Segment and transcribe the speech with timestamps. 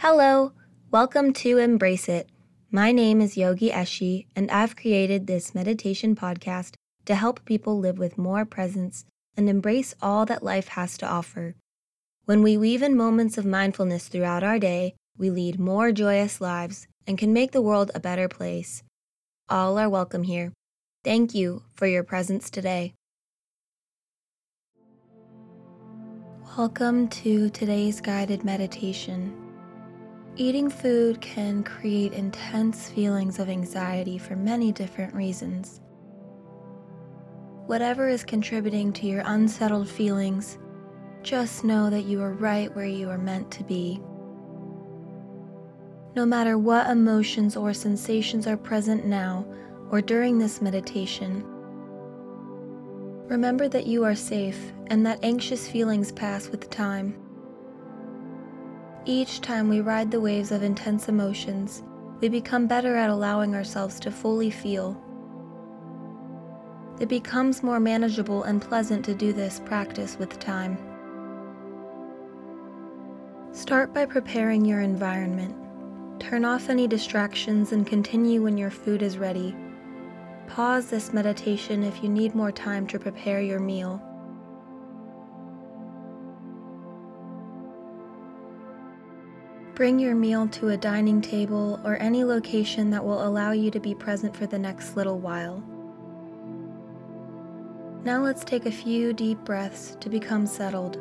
[0.00, 0.52] Hello,
[0.90, 2.28] welcome to Embrace It.
[2.70, 6.74] My name is Yogi Eshe, and I've created this meditation podcast
[7.06, 9.06] to help people live with more presence
[9.38, 11.54] and embrace all that life has to offer.
[12.26, 16.86] When we weave in moments of mindfulness throughout our day, we lead more joyous lives
[17.06, 18.82] and can make the world a better place.
[19.48, 20.52] All are welcome here.
[21.04, 22.92] Thank you for your presence today.
[26.58, 29.45] Welcome to today's guided meditation.
[30.38, 35.80] Eating food can create intense feelings of anxiety for many different reasons.
[37.64, 40.58] Whatever is contributing to your unsettled feelings,
[41.22, 43.98] just know that you are right where you are meant to be.
[46.14, 49.46] No matter what emotions or sensations are present now
[49.90, 51.42] or during this meditation,
[53.26, 57.25] remember that you are safe and that anxious feelings pass with time.
[59.08, 61.84] Each time we ride the waves of intense emotions,
[62.20, 65.00] we become better at allowing ourselves to fully feel.
[66.98, 70.76] It becomes more manageable and pleasant to do this practice with time.
[73.52, 75.54] Start by preparing your environment.
[76.18, 79.54] Turn off any distractions and continue when your food is ready.
[80.48, 84.02] Pause this meditation if you need more time to prepare your meal.
[89.76, 93.78] Bring your meal to a dining table or any location that will allow you to
[93.78, 95.62] be present for the next little while.
[98.02, 100.96] Now let's take a few deep breaths to become settled.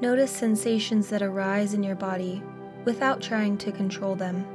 [0.00, 2.40] Notice sensations that arise in your body
[2.84, 4.46] without trying to control them.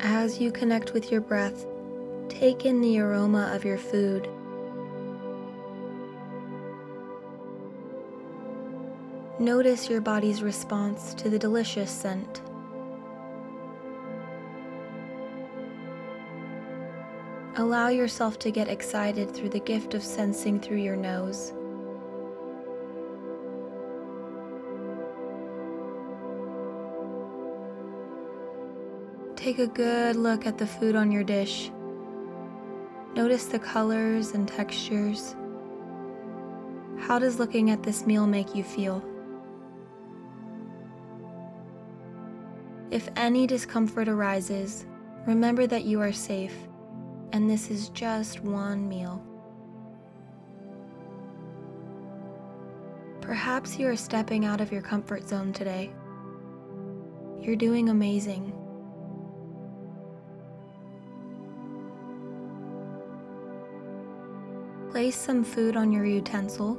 [0.00, 1.66] As you connect with your breath,
[2.30, 4.26] take in the aroma of your food
[9.44, 12.40] Notice your body's response to the delicious scent.
[17.56, 21.52] Allow yourself to get excited through the gift of sensing through your nose.
[29.36, 31.70] Take a good look at the food on your dish.
[33.14, 35.36] Notice the colors and textures.
[36.98, 39.04] How does looking at this meal make you feel?
[42.94, 44.86] If any discomfort arises,
[45.26, 46.54] remember that you are safe,
[47.32, 49.20] and this is just one meal.
[53.20, 55.90] Perhaps you are stepping out of your comfort zone today.
[57.40, 58.52] You're doing amazing.
[64.92, 66.78] Place some food on your utensil.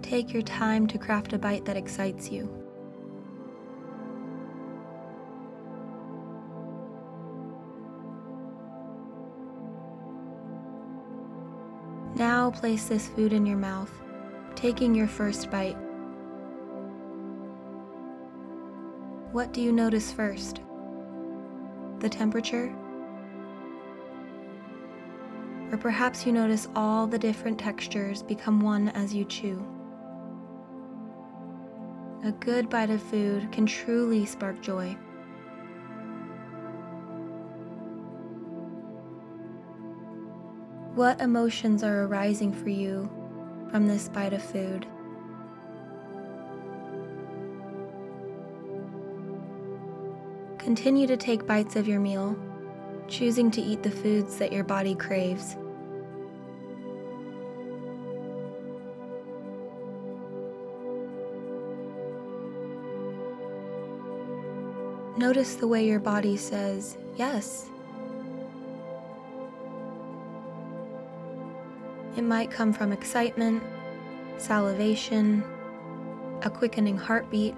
[0.00, 2.57] Take your time to craft a bite that excites you.
[12.14, 13.90] Now place this food in your mouth,
[14.54, 15.76] taking your first bite.
[19.32, 20.60] What do you notice first?
[22.00, 22.74] The temperature?
[25.70, 29.62] Or perhaps you notice all the different textures become one as you chew.
[32.24, 34.96] A good bite of food can truly spark joy.
[40.98, 43.08] What emotions are arising for you
[43.70, 44.84] from this bite of food?
[50.58, 52.36] Continue to take bites of your meal,
[53.06, 55.54] choosing to eat the foods that your body craves.
[65.16, 67.70] Notice the way your body says yes
[72.18, 73.62] It might come from excitement,
[74.38, 75.44] salivation,
[76.42, 77.54] a quickening heartbeat,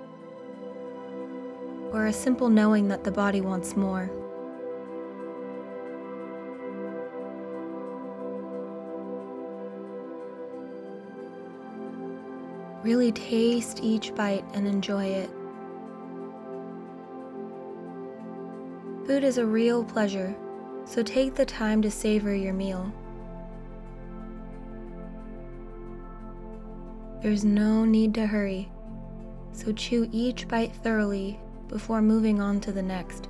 [1.92, 4.10] or a simple knowing that the body wants more.
[12.82, 15.30] Really taste each bite and enjoy it.
[19.06, 20.36] Food is a real pleasure,
[20.84, 22.92] so take the time to savor your meal.
[27.22, 28.70] There's no need to hurry,
[29.52, 31.38] so chew each bite thoroughly
[31.68, 33.28] before moving on to the next.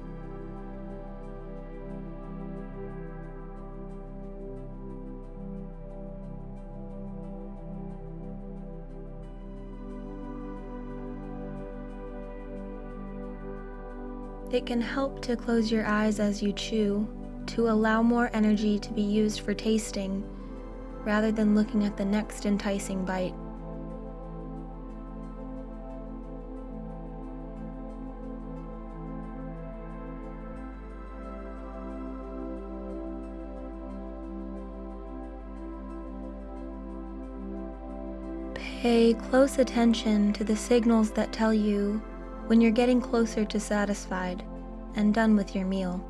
[14.52, 17.08] It can help to close your eyes as you chew
[17.46, 20.24] to allow more energy to be used for tasting
[21.04, 23.34] rather than looking at the next enticing bite.
[38.80, 42.00] Pay close attention to the signals that tell you
[42.46, 44.42] when you're getting closer to satisfied
[44.94, 46.02] and done with your meal.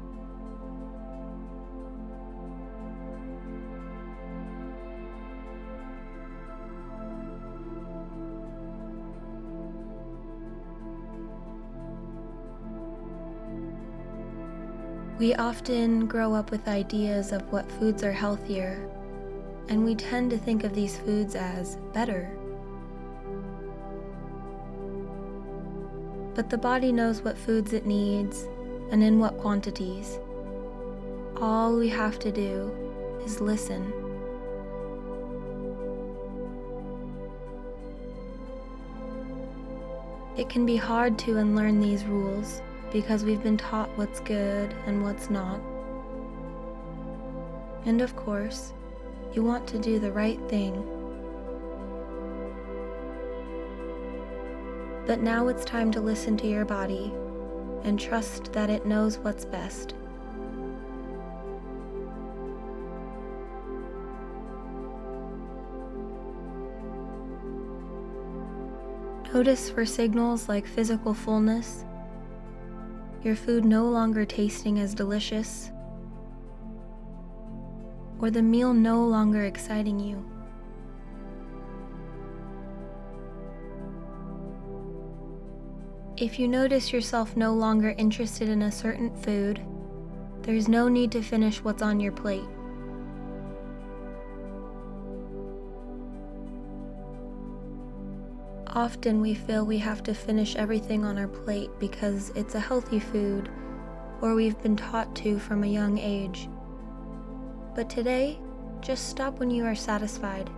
[15.18, 18.88] We often grow up with ideas of what foods are healthier,
[19.68, 22.39] and we tend to think of these foods as better.
[26.34, 28.46] But the body knows what foods it needs
[28.90, 30.18] and in what quantities.
[31.36, 32.70] All we have to do
[33.24, 33.92] is listen.
[40.36, 42.62] It can be hard to unlearn these rules
[42.92, 45.60] because we've been taught what's good and what's not.
[47.84, 48.72] And of course,
[49.32, 50.99] you want to do the right thing.
[55.06, 57.12] But now it's time to listen to your body
[57.84, 59.94] and trust that it knows what's best.
[69.32, 71.84] Notice for signals like physical fullness
[73.22, 75.70] your food no longer tasting as delicious,
[78.18, 80.24] or the meal no longer exciting you.
[86.20, 89.58] If you notice yourself no longer interested in a certain food,
[90.42, 92.44] there's no need to finish what's on your plate.
[98.66, 103.00] Often we feel we have to finish everything on our plate because it's a healthy
[103.00, 103.48] food
[104.20, 106.50] or we've been taught to from a young age.
[107.74, 108.38] But today,
[108.82, 110.50] just stop when you are satisfied,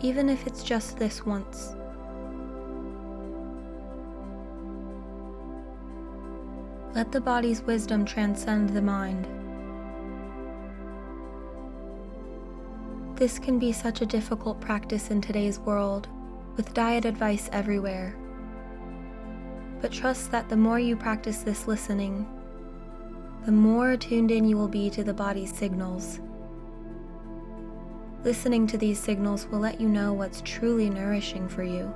[0.00, 1.74] even if it's just this once.
[6.94, 9.26] Let the body's wisdom transcend the mind.
[13.16, 16.06] This can be such a difficult practice in today's world
[16.56, 18.14] with diet advice everywhere.
[19.80, 22.28] But trust that the more you practice this listening,
[23.44, 26.20] the more tuned in you will be to the body's signals.
[28.22, 31.92] Listening to these signals will let you know what's truly nourishing for you.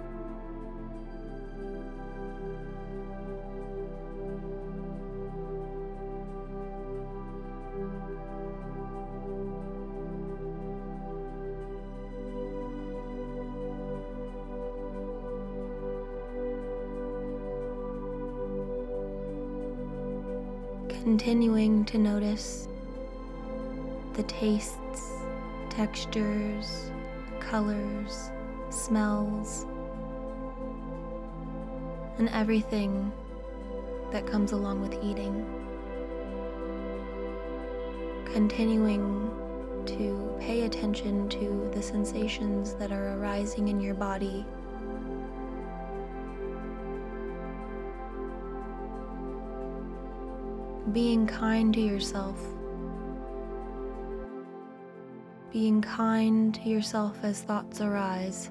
[21.02, 22.68] Continuing to notice
[24.14, 25.12] the tastes,
[25.70, 26.90] textures,
[27.38, 28.30] colors,
[28.70, 29.64] smells,
[32.18, 33.12] and everything
[34.10, 35.46] that comes along with eating.
[38.32, 39.30] Continuing
[39.86, 44.44] to pay attention to the sensations that are arising in your body
[50.92, 52.38] being kind to yourself.
[55.52, 58.50] Being kind to yourself as thoughts arise.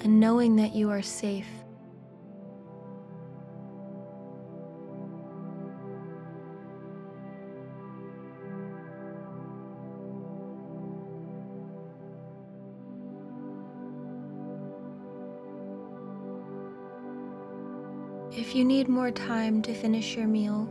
[0.00, 1.61] And knowing that you are safe.
[18.34, 20.66] If you need more time to finish your meal,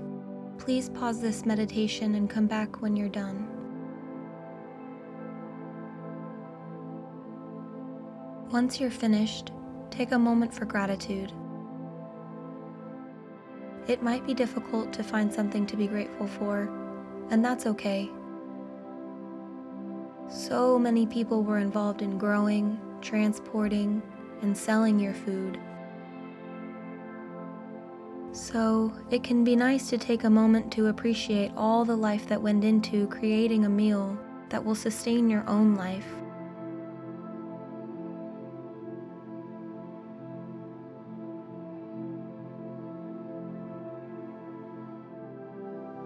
[0.57, 3.47] please pause this meditation and come back when you're done.
[8.51, 9.51] Once you're finished,
[9.91, 11.31] take a moment for gratitude.
[13.87, 16.67] It might be difficult to find something to be grateful for,
[17.29, 18.09] and that's okay.
[20.29, 24.01] So many people were involved in growing, transporting,
[24.41, 25.59] and selling your food
[28.33, 32.41] so, it can be nice to take a moment to appreciate all the life that
[32.41, 34.17] went into creating a meal
[34.49, 36.07] that will sustain your own life.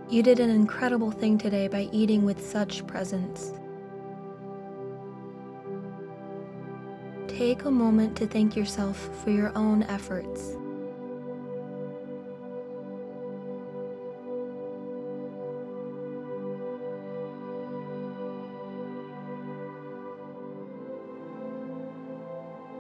[0.10, 3.52] You did an incredible thing today by eating with such presence.
[7.28, 10.56] Take a moment to thank yourself for your own efforts.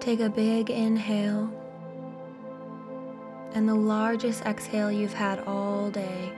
[0.06, 1.50] Take a big inhale
[3.54, 6.32] and the largest exhale you've had all day.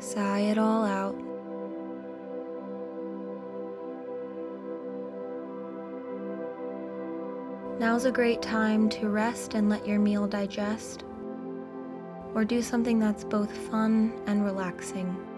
[0.00, 1.14] Sigh it all out.
[7.78, 11.04] Now's a great time to rest and let your meal digest,
[12.34, 15.29] or do something that's both fun and relaxing.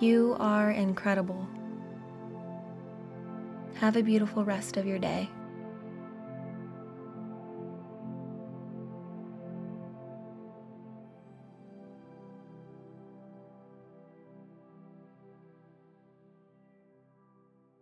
[0.00, 1.46] You are incredible.
[3.74, 5.28] Have a beautiful rest of your day.